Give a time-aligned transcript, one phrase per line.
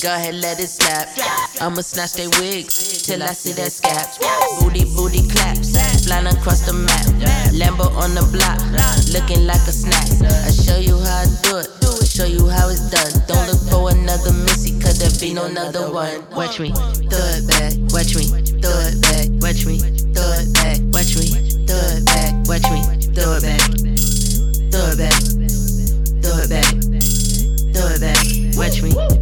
[0.00, 1.08] Go ahead, let it slap.
[1.60, 4.18] I'ma snatch they wigs till I see that scabs.
[4.60, 5.74] Booty, booty claps,
[6.06, 7.02] flying across the map.
[7.50, 8.62] Lambo on the block,
[9.10, 10.06] looking like a snack.
[10.22, 13.10] I show you how I do it, show you how it's done.
[13.26, 16.22] Don't look for another missy, cause there be no another one.
[16.30, 17.74] Watch me, do it back.
[17.90, 18.30] Watch me,
[18.62, 19.26] do it back.
[19.42, 19.82] Watch me,
[20.14, 20.78] do it back.
[20.94, 21.26] Watch me,
[21.66, 22.30] do it back.
[22.46, 23.66] Watch me, do it back.
[24.70, 25.18] Do it back.
[26.22, 26.70] Do it back.
[27.74, 28.22] Do it back.
[28.54, 29.17] Watch me.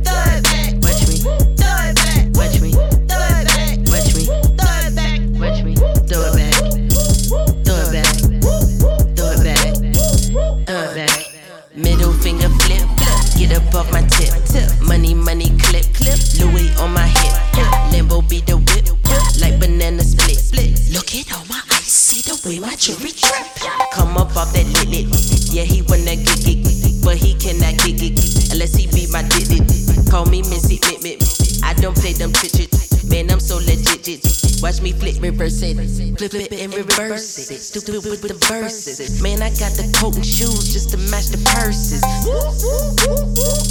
[22.78, 23.92] Cherry it.
[23.92, 25.08] Come up off that lit lit.
[25.52, 29.48] Yeah, he wanna gig it, but he cannot gig it unless he be my did
[29.48, 30.10] it.
[30.10, 31.22] Call me Missy Mip
[31.64, 32.68] I don't play them chit
[33.08, 34.08] Man, I'm so legit.
[34.08, 34.62] It.
[34.62, 35.76] Watch me flip, reverse it.
[36.18, 37.60] Flip it and reverse it.
[37.60, 39.22] Stupid with the verses.
[39.22, 42.02] Man, I got the coat and shoes just to match the purses.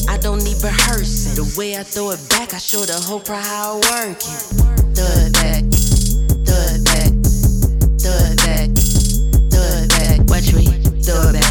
[0.09, 1.35] I don't need rehearsing.
[1.35, 4.41] The way I throw it back, I show the whole crowd how I work it.
[4.95, 5.63] Thud back,
[6.47, 7.11] thud back,
[7.99, 8.74] thud back
[11.05, 11.44] dub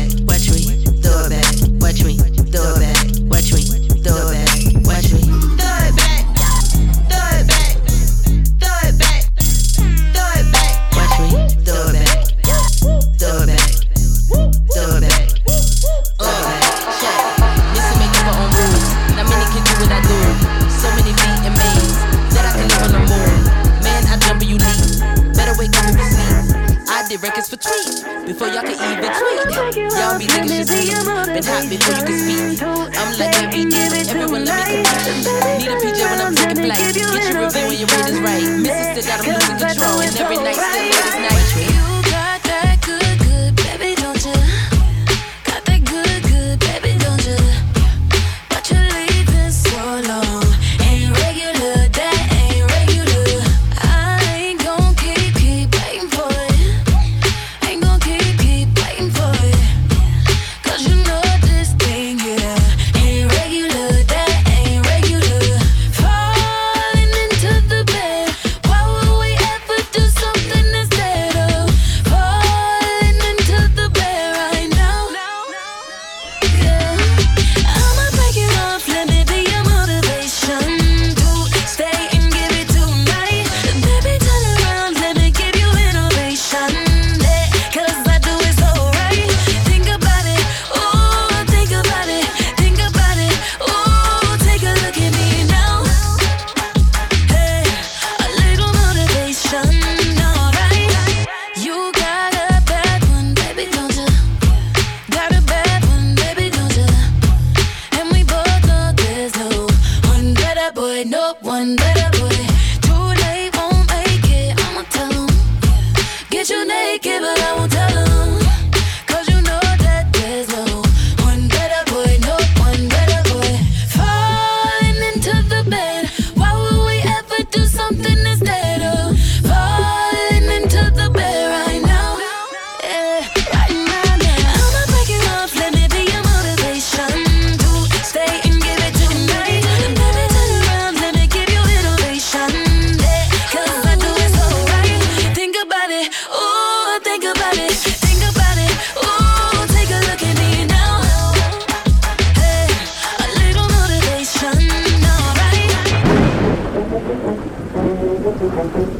[158.55, 158.94] compris.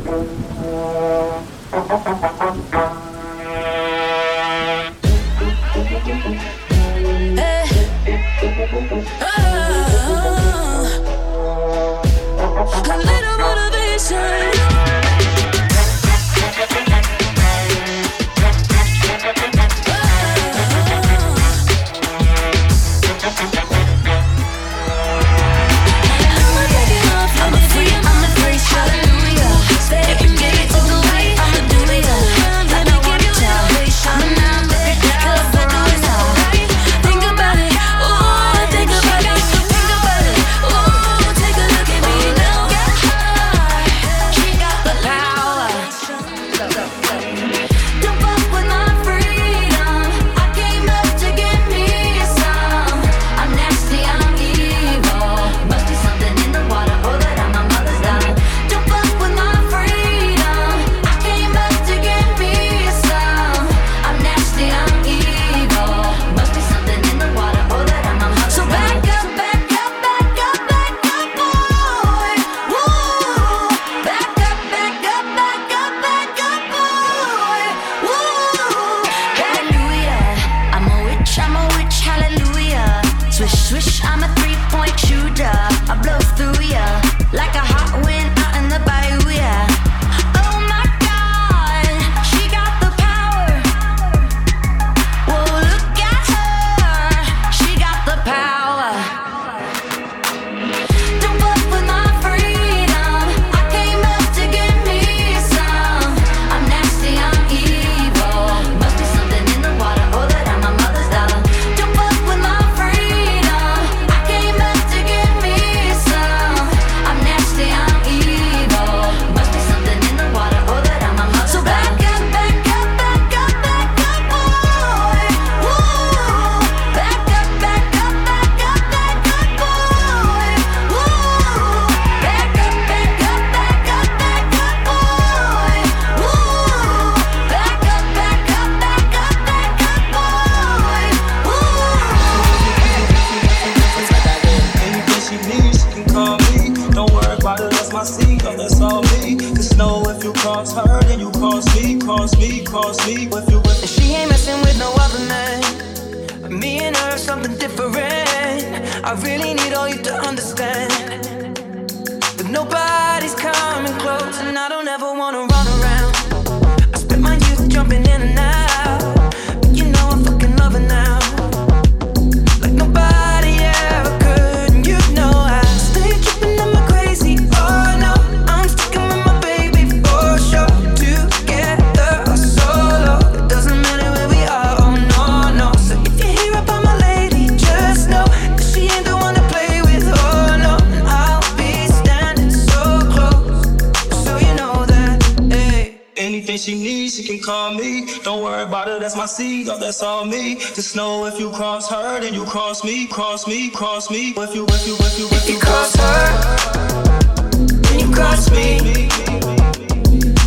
[199.39, 200.57] That's all me.
[200.57, 204.31] Just know if you cross her, then you cross me, cross me, cross me.
[204.31, 209.09] If you, if you, if you, if you cross her, then you cross me.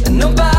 [0.06, 0.57] And nobody's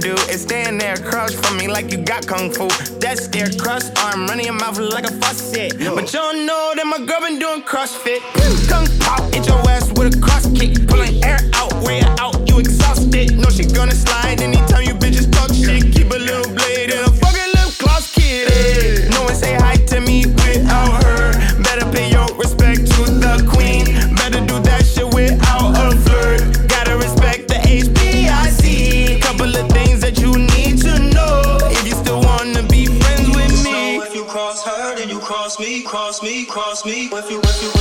[0.00, 2.68] gonna do is stand there across from me like you got kung fu.
[2.98, 5.78] That's their crust arm running your mouth like a faucet.
[5.78, 8.20] But you don't know that my girl been doing CrossFit.
[8.68, 10.86] Kung pop, hit your ass with a cross kick.
[10.88, 13.38] Pulling air out, way out, you exhausted.
[13.38, 15.92] No, she gonna slide anytime you bitches talk shit.
[15.92, 17.05] Keep a little blade in
[36.16, 37.06] cross me, cross me.
[37.12, 37.75] If you, if you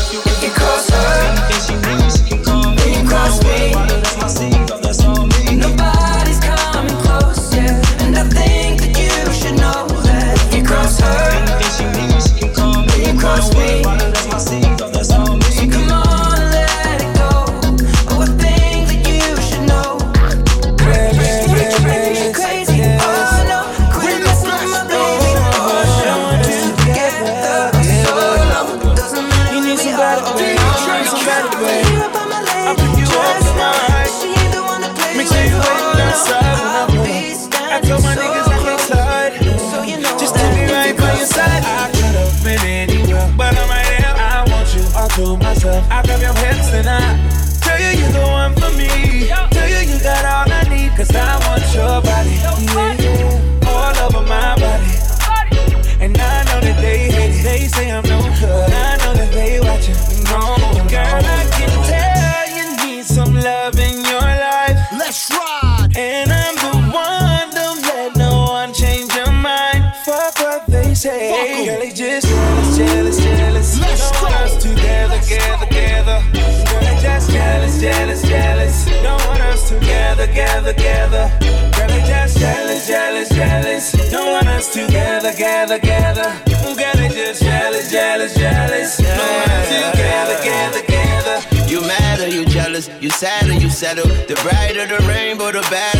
[80.65, 81.31] together.
[81.77, 83.91] Girl, they just jealous, jealous, jealous.
[84.11, 86.33] Don't want us together, together, together.
[86.75, 88.97] Girl, they just jealous, jealous, jealous.
[88.97, 91.37] Don't want us together, together, together.
[91.69, 92.89] You mad or you jealous?
[92.99, 94.07] You sad or you settle?
[94.07, 95.94] The brighter the rainbow, the better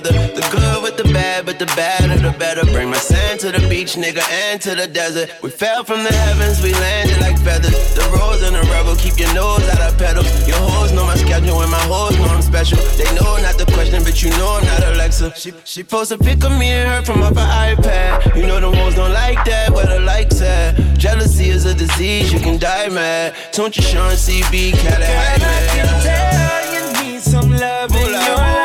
[0.00, 0.34] together.
[0.34, 2.64] The good with the bad, but the bad better, the better.
[2.72, 5.30] Bring my sand to the beach, nigga, and to the desert.
[5.42, 7.94] We fell from the heavens, we landed like feathers.
[7.94, 10.26] The rose and the rebel, keep your nose out of pedals.
[10.46, 12.78] Your hoes know my schedule, and my hoes know I'm special.
[12.96, 15.34] They know not the question, but you know I'm not Alexa.
[15.36, 18.36] She, she posts a pic of me and her from off her iPad.
[18.36, 20.76] You know the ones don't like that, where the likes at.
[20.98, 23.34] Jealousy is a disease, you can die mad.
[23.52, 25.38] Don't you, Sean CB, call it I
[25.74, 28.57] can tell you need some love in your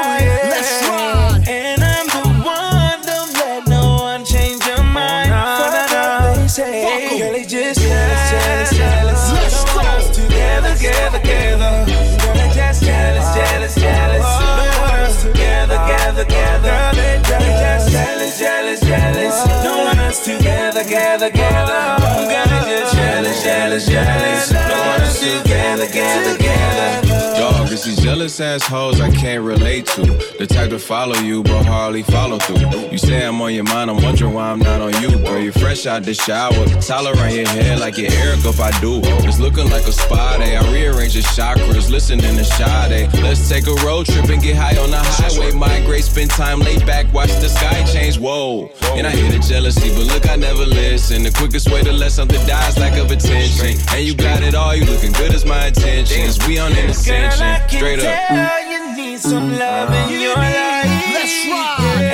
[21.24, 21.64] i
[27.74, 30.02] jealous, these jealous assholes I can't relate to.
[30.38, 32.90] The type to follow you, but hardly follow through.
[32.92, 35.18] You say I'm on your mind, I'm wondering why I'm not on you.
[35.20, 38.72] Girl, You fresh out the shower, towel around your head like your Eric if I
[38.82, 39.00] do.
[39.26, 40.58] It's looking like a spa day.
[40.58, 43.14] I rearrange your chakras, listening to Sade.
[43.24, 45.52] Let's take a road trip and get high on the highway.
[45.54, 48.20] Migrate, spend time laid back, watch the sky change.
[48.20, 48.70] Whoa.
[48.98, 51.24] And I hear the jealousy, but look, I never listen.
[51.24, 53.78] The quickest way to let something die is lack of attention.
[53.90, 56.38] And you got it all, you looking good as my intentions.
[56.48, 58.06] We on an ascension, straight up.
[58.06, 60.86] Girl, I can tell you need some love in your life.
[61.14, 62.13] Let's rock.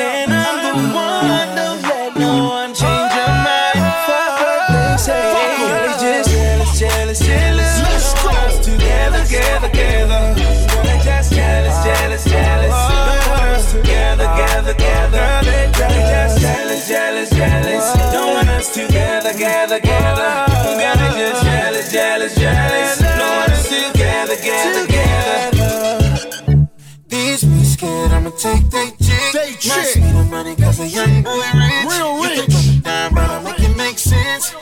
[28.40, 29.34] take they chick.
[29.34, 29.68] They chick.
[29.68, 31.86] Nice need money cause a young boy rich.
[31.92, 32.38] Real rich.
[32.38, 34.56] You can come down, but I make it make sense.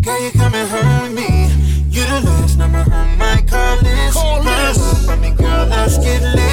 [0.00, 1.50] Girl, you come and hurt me.
[1.90, 4.14] You the last number on my call list.
[4.14, 5.38] Call list.
[5.38, 6.49] Girl, let's get lit.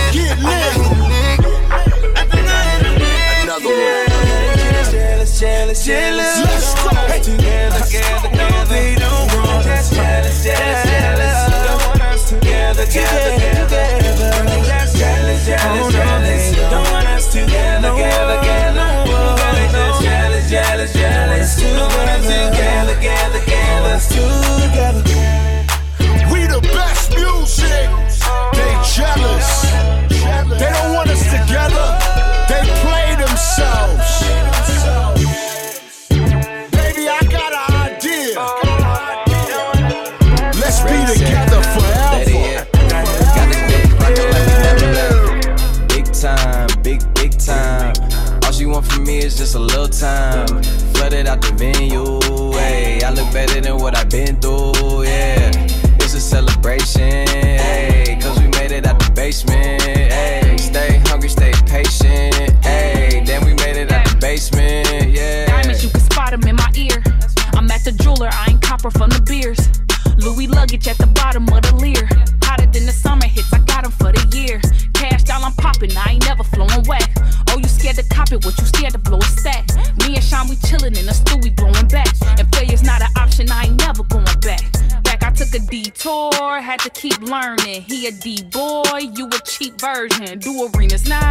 [54.18, 54.57] invento
[88.08, 90.40] a D boy, you a cheap version.
[90.40, 91.27] Do arenas now.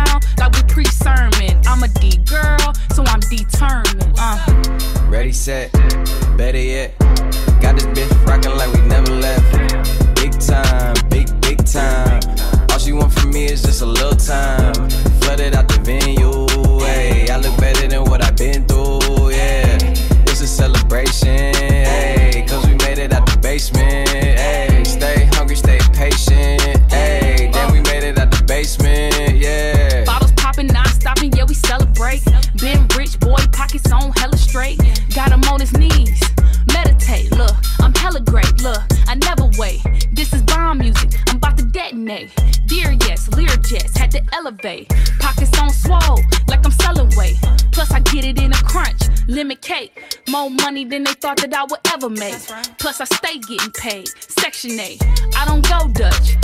[52.32, 52.74] Right.
[52.78, 54.08] Plus, I stay getting paid.
[54.18, 54.98] Section A.
[55.36, 56.36] I don't go Dutch.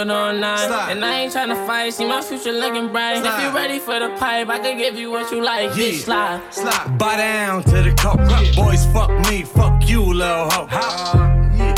[0.00, 0.66] It all night.
[0.66, 0.92] Slide.
[0.92, 3.16] And I ain't tryna fight, see my future looking bright.
[3.18, 3.42] If Slide.
[3.42, 5.70] you ready for the pipe, I can give you what you like.
[5.76, 5.84] Yeah.
[5.84, 6.40] Bitch, slide.
[6.52, 6.98] Slide.
[6.98, 8.20] Buy down to the coke.
[8.56, 10.66] Boys, fuck me, fuck you, little hoe.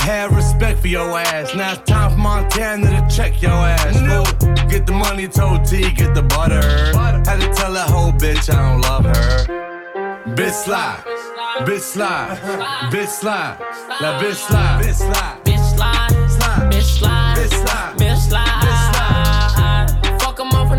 [0.03, 1.55] Have respect for your ass.
[1.55, 3.97] Now it's time for Montana to check your ass.
[3.99, 4.55] fool.
[4.69, 6.63] Get the money, told T, get the butter.
[6.97, 9.47] Had to tell that whole bitch I don't love her.
[10.35, 11.03] Bitch slide,
[11.67, 12.39] bitch slide,
[12.91, 13.59] bitch slide,
[14.01, 15.41] now bitch slide, bitch slide.
[15.45, 16.09] Bitch, slide.
[16.09, 16.22] Slide.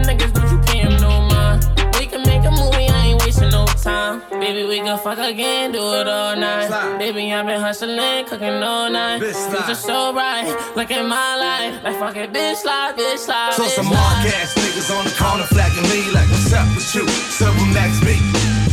[0.03, 1.65] Niggas, don't you pay 'em no mind.
[1.99, 4.21] We can make a movie, I ain't wasting no time.
[4.39, 6.67] Baby, we can fuck again, do it all night.
[6.67, 6.97] Slide.
[6.99, 9.19] Baby, I've been hustling, cooking all night.
[9.21, 9.51] Slide.
[9.51, 11.83] Future so right, look at my life.
[11.83, 13.53] Like fuck it, bitch, slide, bitch, slide.
[13.53, 16.95] So bitch, some mark ass niggas on the corner flagging me like what's up with
[16.95, 17.07] you?
[17.39, 18.15] Several next me.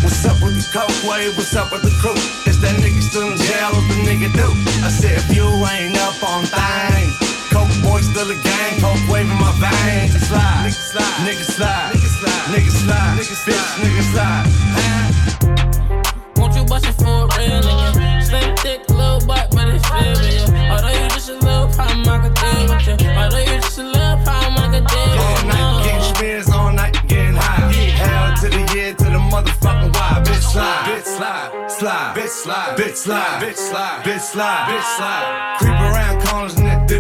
[0.03, 1.37] What's up with the coke wave?
[1.37, 2.17] What's up with the crew?
[2.51, 3.71] Is that nigga still in jail?
[3.77, 4.49] What the nigga do?
[4.85, 7.13] I said if you ain't up on things,
[7.83, 10.13] boy still a gang, coke wave in my veins.
[10.13, 14.47] Nigga slide, nigga slide, nigga slide, nigga slide, nigga slide, nigga bitch, nigga slide.
[16.37, 17.61] Won't you bust it for real?
[17.61, 20.17] And you slim thick, little butt, but it's real.
[20.55, 23.11] And although you just a little problem, I could deal with you.
[23.11, 25.85] Although you just a little problem, I could deal All night you.
[25.85, 27.73] getting spins, all night getting high.
[27.73, 30.23] Hell to the year, to the motherfucking why.
[30.25, 35.57] Bitch slide, bitch slide, slide, bitch slide, bitch slide, bitch slide, bitch slide, bitch slide.
[35.59, 36.20] Creep around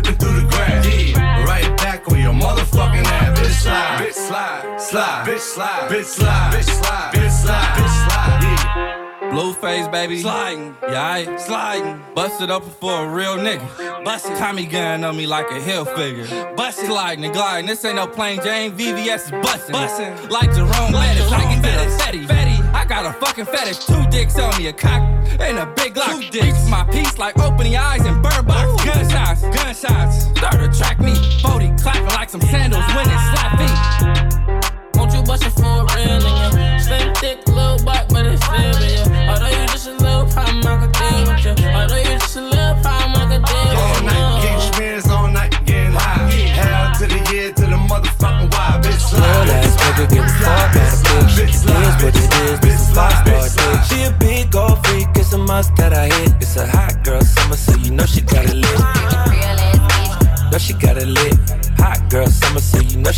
[0.07, 0.87] and through the grass.
[0.87, 3.39] Yeah, right back on your motherfucking ass.
[3.39, 8.39] Bitch slide, bitch slide, slide, bitch slide, bitch slide, bitch slide, bitch slide, bitch slide.
[8.43, 9.31] Yeah.
[9.31, 10.21] Blueface, baby.
[10.23, 10.75] Sliding.
[10.83, 12.03] Yeah, I sliding.
[12.17, 14.05] Busted up for a real nigga.
[14.05, 14.37] Busted.
[14.37, 16.27] Tommy gun on me like a hill figure.
[16.57, 16.87] Busted.
[16.87, 17.67] Sliding and gliding.
[17.67, 18.73] This ain't no plain Jane.
[18.73, 19.73] VVS is busting.
[19.73, 20.29] Busting.
[20.31, 21.31] Like Jerome Bettis.
[21.31, 22.27] Like it fetty.
[22.27, 22.50] Fetty.
[22.73, 23.85] I got a fucking fetish.
[23.87, 24.69] Two dicks on me.
[24.69, 25.03] A cock
[25.41, 26.21] and a big lock.
[26.21, 26.69] Two dicks.
[26.69, 28.85] my piece like opening eyes and burn box.
[28.85, 29.43] Gunshots.
[29.43, 30.25] Gunshots.
[30.39, 31.15] Start to track me.
[31.43, 34.00] 40 clapping like some sandals when it slap feet.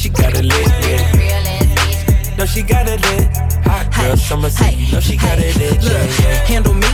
[0.03, 0.67] She got it lit.
[0.83, 2.37] Yeah.
[2.37, 3.31] Know she got it lit.
[3.63, 5.79] Hot girl summer, so you know she got it lit.
[5.79, 6.43] Yeah, yeah.
[6.43, 6.89] Handle me?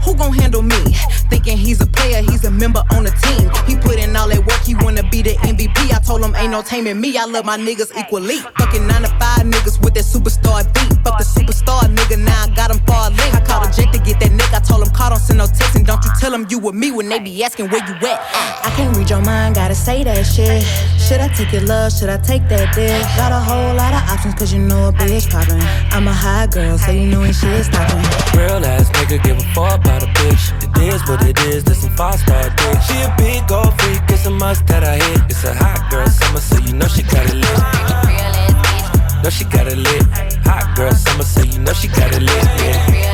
[0.00, 0.80] Who gon' handle me?
[1.28, 3.50] Thinking he's a player, he's a member on the team.
[3.68, 5.92] He put in all that work, he wanna be the MVP.
[5.92, 7.18] I told him ain't no taming me.
[7.18, 8.38] I love my niggas equally.
[8.56, 10.96] Fucking nine to five niggas with that superstar beat.
[11.04, 13.34] Fuck the superstar nigga, now I got him far link.
[13.34, 14.43] I called a Jake to get that nigga.
[14.64, 16.74] I told him call, don't send no text, and don't you tell him you with
[16.74, 18.20] me when they be asking where you at.
[18.64, 20.64] I can't read your mind, gotta say that shit.
[20.98, 21.92] Should I take your love?
[21.92, 23.02] Should I take that dick?
[23.14, 25.60] Got a whole lot of options, cause you know a bitch poppin'.
[25.92, 28.00] I'm a high girl, so you know when shit stoppin'.
[28.32, 30.44] Real ass nigga give a fuck about a bitch.
[30.64, 31.62] It is what it is.
[31.64, 32.80] This some five star dick.
[32.88, 34.00] She a big gold freak.
[34.08, 35.28] It's a must that I hit.
[35.28, 37.58] It's a hot girl summer, so you know she got it lit.
[39.22, 40.04] Know she got it lit.
[40.48, 42.44] Hot girl summer, so you know she got it lit.
[42.64, 43.13] Yeah.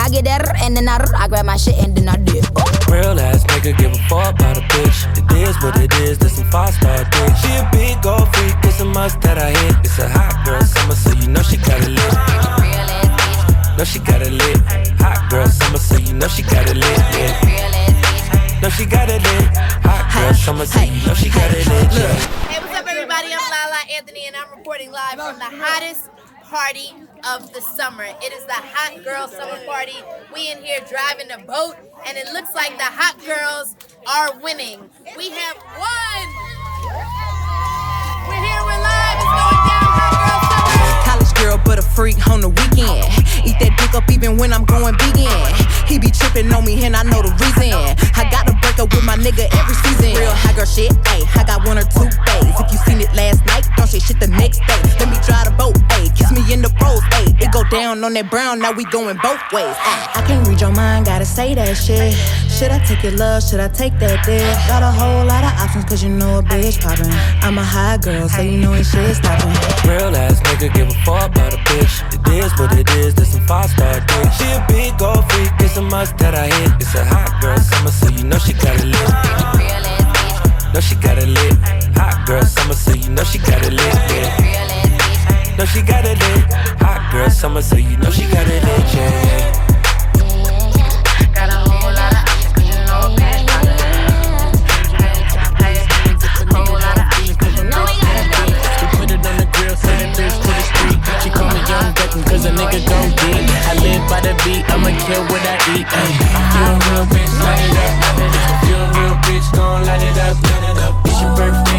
[0.00, 2.48] I get that and then I, I grab my shit and then I dip.
[2.88, 5.04] Real ass nigga give a fuck about a bitch.
[5.12, 6.16] It is what it is.
[6.16, 7.36] This some five star dick.
[7.36, 8.56] She a big gold freak.
[8.64, 9.76] It's a must that I hit.
[9.84, 12.16] It's a hot girl summer, so you know she got it lit.
[13.76, 14.56] Know she got it lit.
[15.04, 16.98] Hot girl summer, so you know she got it lit.
[17.20, 18.60] Yeah.
[18.62, 19.52] Know she got it lit.
[19.84, 21.92] Hot girl summer, so you know she got it lit.
[21.92, 22.08] Yeah.
[22.48, 23.36] Hey, what's up, everybody?
[23.36, 26.08] I'm La La Anthony, and I'm reporting live from the hottest
[26.48, 28.04] party of the summer.
[28.04, 29.96] It is the Hot Girl Summer Party.
[30.34, 34.88] We in here driving a boat, and it looks like the hot girls are winning.
[35.16, 36.24] We have won.
[38.28, 38.62] We're here.
[38.64, 39.16] We're live.
[39.20, 39.90] It's going down.
[40.00, 40.92] Hot Girl.
[41.04, 43.04] College girl, but a freak on the weekend.
[43.44, 45.32] Eat that dick up even when I'm going vegan.
[45.88, 47.74] He be tripping on me and I know the reason.
[48.14, 50.14] I gotta break up with my nigga every season.
[50.14, 51.26] Real high girl shit, ayy.
[51.36, 52.52] I got one or two days.
[52.60, 54.80] If you seen it last night, don't say shit the next day.
[55.00, 56.09] Let me drive the boat, ayy.
[57.70, 59.74] Down on that brown, now we going both ways.
[59.78, 60.10] Ay.
[60.18, 62.12] I can't read your mind, gotta say that shit.
[62.50, 63.42] Should I take your love?
[63.42, 64.42] Should I take that dick?
[64.66, 67.08] Got a whole lot of options, cause you know a bitch poppin'.
[67.40, 69.54] I'm a high girl, so you know ain't shit stoppin'.
[69.88, 72.02] Real ass nigga give a fuck about a bitch.
[72.12, 74.28] It is what it is, this some five star dick.
[74.34, 76.72] She a big gold freak, it's a must that I hit.
[76.82, 80.74] It's a hot girl summer, so you know she got it lit.
[80.74, 81.54] Know she got it lit.
[81.96, 83.94] Hot girl summer, so you know she got it lit.
[84.10, 84.79] Yeah.
[85.60, 86.48] Know she got it lit.
[86.80, 88.94] Hot girl summer, so you know she got it lit.
[88.96, 89.60] Yeah.
[97.36, 100.48] Cause you know a bitch We put it on the grill, send that bitch to
[100.48, 100.96] the street.
[101.20, 103.44] She call me Young Beckham, a nigga don't it.
[103.68, 105.84] I live by the beat, I'ma kill what I eat.
[105.84, 106.08] Ay.
[106.56, 108.64] You a real bitch, light it up.
[108.64, 110.40] You a real bitch, gon' light it up.
[110.40, 111.04] Light it up.
[111.04, 111.69] It's your birthday,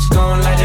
[0.00, 0.59] bitch going like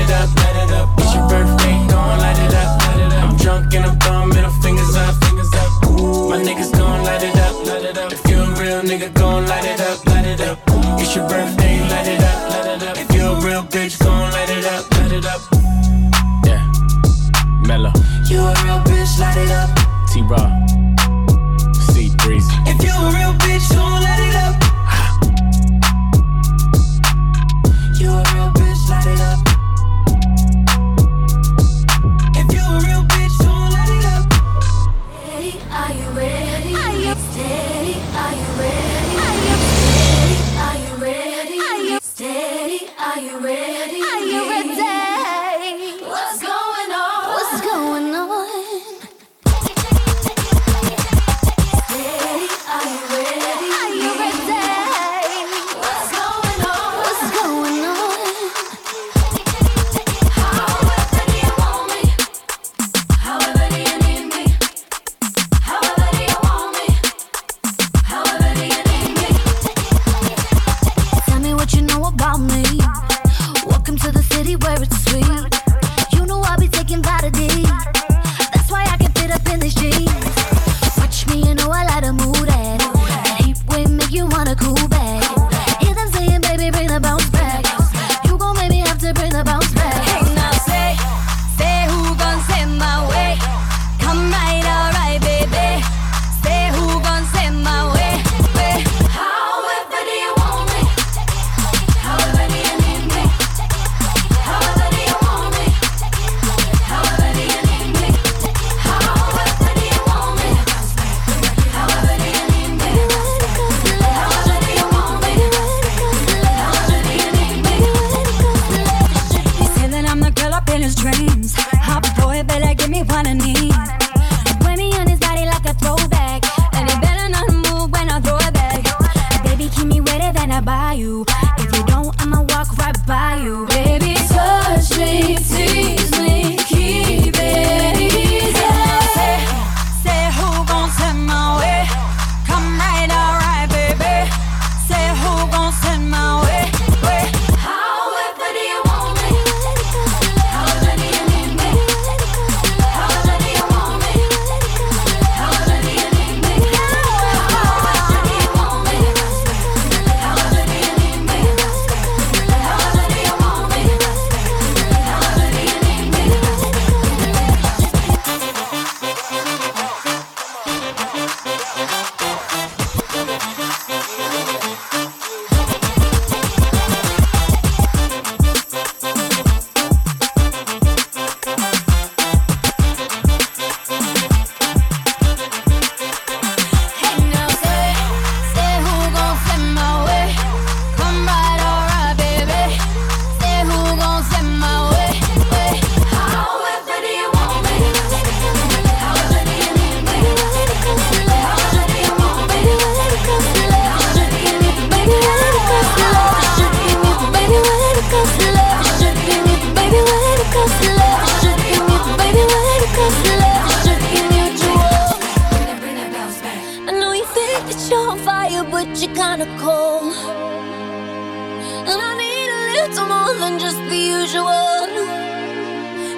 [221.88, 224.86] And I need a little more than just the usual.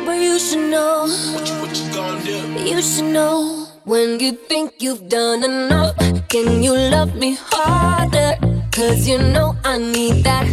[0.06, 1.08] But you should know.
[1.34, 2.38] What you, what you gonna do?
[2.64, 3.68] You should know.
[3.84, 5.96] When you think you've done enough,
[6.30, 8.36] can you love me harder?
[8.72, 10.46] Cause you know I need that.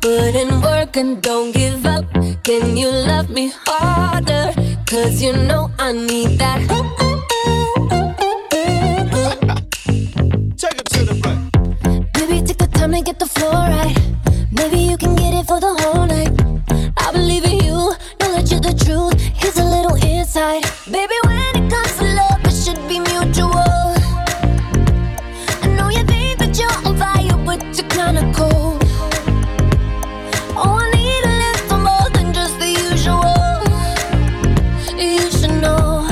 [0.00, 2.04] Put in work and don't give up.
[2.44, 4.52] Can you love me harder?
[4.86, 7.11] Cause you know I need that.
[12.92, 13.96] Time to get the floor right.
[14.50, 16.32] Maybe you can get it for the whole night.
[16.96, 19.18] I believe in you, know that you're the truth.
[19.20, 20.62] Here's a little insight.
[20.90, 23.94] Baby, when it comes to love, it should be mutual.
[25.62, 28.82] I know you think that you're on fire, but you're kinda cold.
[30.56, 33.62] Oh, I need a little more than just the usual.
[34.98, 36.06] You should know,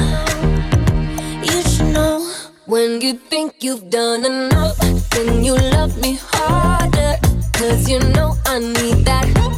[1.43, 2.25] you should know.
[2.67, 4.79] When you think you've done enough,
[5.11, 7.19] then you love me harder.
[7.53, 9.50] Cause you know I need that.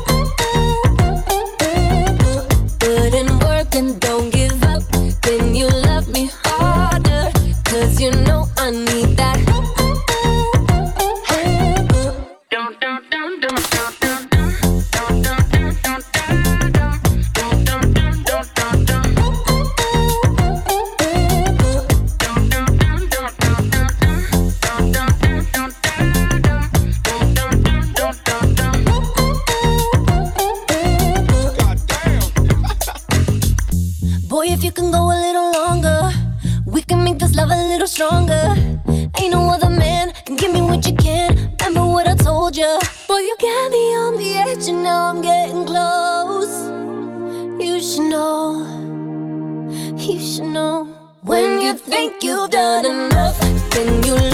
[52.23, 53.39] You've done enough,
[53.71, 54.32] then you